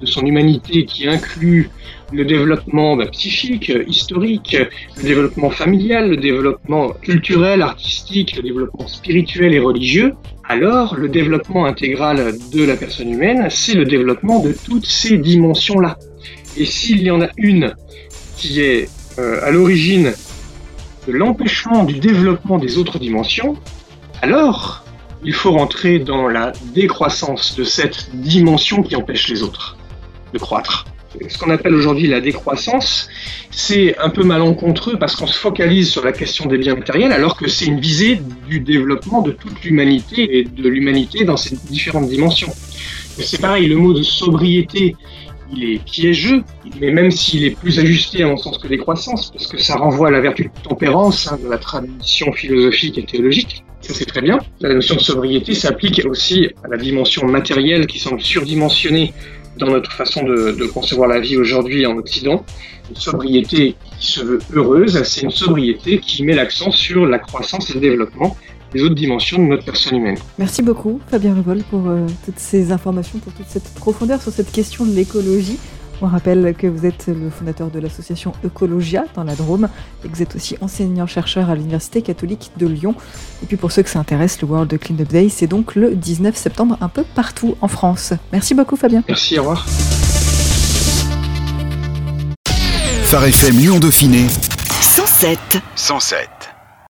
de 0.00 0.06
son 0.06 0.22
humanité 0.22 0.86
qui 0.86 1.06
inclut 1.06 1.68
le 2.12 2.24
développement 2.24 2.96
bah, 2.96 3.06
psychique, 3.06 3.72
historique, 3.86 4.56
le 4.96 5.02
développement 5.02 5.50
familial, 5.50 6.10
le 6.10 6.16
développement 6.16 6.90
culturel, 7.02 7.62
artistique, 7.62 8.36
le 8.36 8.42
développement 8.42 8.86
spirituel 8.86 9.52
et 9.52 9.58
religieux, 9.58 10.14
alors 10.48 10.96
le 10.96 11.08
développement 11.08 11.66
intégral 11.66 12.34
de 12.52 12.64
la 12.64 12.76
personne 12.76 13.10
humaine, 13.10 13.46
c'est 13.50 13.74
le 13.74 13.84
développement 13.84 14.40
de 14.40 14.52
toutes 14.52 14.86
ces 14.86 15.18
dimensions-là. 15.18 15.98
Et 16.56 16.64
s'il 16.64 17.02
y 17.02 17.10
en 17.10 17.20
a 17.22 17.28
une 17.36 17.74
qui 18.36 18.60
est 18.60 18.88
euh, 19.18 19.40
à 19.42 19.50
l'origine 19.50 20.12
de 21.06 21.12
l'empêchement 21.12 21.84
du 21.84 21.98
développement 21.98 22.58
des 22.58 22.78
autres 22.78 22.98
dimensions, 22.98 23.56
alors 24.20 24.84
il 25.24 25.32
faut 25.32 25.52
rentrer 25.52 25.98
dans 25.98 26.28
la 26.28 26.52
décroissance 26.74 27.56
de 27.56 27.64
cette 27.64 28.10
dimension 28.14 28.82
qui 28.82 28.96
empêche 28.96 29.28
les 29.28 29.42
autres 29.42 29.76
de 30.32 30.38
croître. 30.38 30.84
Ce 31.28 31.36
qu'on 31.38 31.50
appelle 31.50 31.74
aujourd'hui 31.74 32.06
la 32.06 32.20
décroissance, 32.20 33.08
c'est 33.50 33.98
un 33.98 34.08
peu 34.08 34.22
malencontreux 34.22 34.96
parce 34.98 35.14
qu'on 35.14 35.26
se 35.26 35.38
focalise 35.38 35.90
sur 35.90 36.04
la 36.04 36.12
question 36.12 36.46
des 36.46 36.56
biens 36.56 36.74
matériels 36.74 37.12
alors 37.12 37.36
que 37.36 37.48
c'est 37.48 37.66
une 37.66 37.80
visée 37.80 38.20
du 38.48 38.60
développement 38.60 39.20
de 39.20 39.32
toute 39.32 39.62
l'humanité 39.62 40.38
et 40.38 40.44
de 40.44 40.68
l'humanité 40.68 41.24
dans 41.24 41.36
ses 41.36 41.56
différentes 41.68 42.08
dimensions. 42.08 42.52
C'est 43.18 43.40
pareil, 43.40 43.68
le 43.68 43.76
mot 43.76 43.92
de 43.92 44.02
sobriété 44.02 44.96
il 45.54 45.64
est 45.64 45.84
piégeux, 45.84 46.42
mais 46.80 46.90
même 46.90 47.10
s'il 47.10 47.44
est 47.44 47.56
plus 47.56 47.78
ajusté 47.78 48.22
à 48.22 48.26
mon 48.26 48.36
sens 48.36 48.58
que 48.58 48.68
décroissance, 48.68 49.30
parce 49.30 49.46
que 49.46 49.58
ça 49.58 49.76
renvoie 49.76 50.08
à 50.08 50.10
la 50.10 50.20
vertu 50.20 50.44
de 50.44 50.62
tempérance 50.62 51.30
hein, 51.30 51.38
de 51.42 51.48
la 51.48 51.58
tradition 51.58 52.32
philosophique 52.32 52.98
et 52.98 53.04
théologique, 53.04 53.64
ça 53.80 53.92
c'est 53.94 54.06
très 54.06 54.22
bien. 54.22 54.38
La 54.60 54.74
notion 54.74 54.94
de 54.94 55.00
sobriété 55.00 55.54
s'applique 55.54 56.02
aussi 56.04 56.48
à 56.64 56.68
la 56.68 56.76
dimension 56.76 57.26
matérielle 57.26 57.86
qui 57.86 57.98
semble 57.98 58.20
surdimensionnée 58.20 59.12
dans 59.58 59.66
notre 59.66 59.92
façon 59.92 60.22
de 60.22 60.66
concevoir 60.66 61.08
la 61.08 61.20
vie 61.20 61.36
aujourd'hui 61.36 61.84
en 61.84 61.96
Occident. 61.96 62.44
Une 62.88 62.96
sobriété 62.96 63.74
qui 64.00 64.06
se 64.06 64.22
veut 64.22 64.38
heureuse, 64.52 65.02
c'est 65.04 65.22
une 65.22 65.30
sobriété 65.30 65.98
qui 65.98 66.22
met 66.24 66.34
l'accent 66.34 66.70
sur 66.70 67.06
la 67.06 67.18
croissance 67.18 67.70
et 67.70 67.74
le 67.74 67.80
développement 67.80 68.36
les 68.74 68.82
autres 68.82 68.94
dimensions 68.94 69.38
de 69.38 69.48
notre 69.48 69.64
personne 69.64 69.98
humaine. 69.98 70.18
Merci 70.38 70.62
beaucoup 70.62 71.00
Fabien 71.08 71.34
Revol 71.34 71.62
pour 71.70 71.88
euh, 71.88 72.06
toutes 72.24 72.38
ces 72.38 72.72
informations, 72.72 73.18
pour 73.18 73.32
toute 73.32 73.48
cette 73.48 73.72
profondeur 73.74 74.20
sur 74.22 74.32
cette 74.32 74.52
question 74.52 74.84
de 74.84 74.92
l'écologie. 74.92 75.58
On 76.04 76.08
rappelle 76.08 76.54
que 76.58 76.66
vous 76.66 76.84
êtes 76.84 77.06
le 77.06 77.30
fondateur 77.30 77.70
de 77.70 77.78
l'association 77.78 78.32
Ecologia 78.44 79.04
dans 79.14 79.22
la 79.22 79.36
Drôme 79.36 79.68
et 80.04 80.08
que 80.08 80.16
vous 80.16 80.22
êtes 80.22 80.34
aussi 80.34 80.56
enseignant-chercheur 80.60 81.48
à 81.48 81.54
l'Université 81.54 82.02
catholique 82.02 82.50
de 82.56 82.66
Lyon. 82.66 82.96
Et 83.44 83.46
puis 83.46 83.56
pour 83.56 83.70
ceux 83.70 83.84
que 83.84 83.88
ça 83.88 84.00
intéresse, 84.00 84.40
le 84.42 84.48
World 84.48 84.76
Cleanup 84.80 85.08
Day, 85.08 85.28
c'est 85.28 85.46
donc 85.46 85.76
le 85.76 85.94
19 85.94 86.34
septembre 86.34 86.76
un 86.80 86.88
peu 86.88 87.04
partout 87.14 87.56
en 87.60 87.68
France. 87.68 88.14
Merci 88.32 88.54
beaucoup 88.54 88.74
Fabien. 88.74 89.04
Merci, 89.06 89.38
au 89.38 89.42
revoir. 89.42 89.64
Phare 93.04 93.26
FM 93.26 93.58
Lyon 93.58 93.78
Dauphiné 93.78 94.26
107. 94.80 95.38
107. 95.76 96.41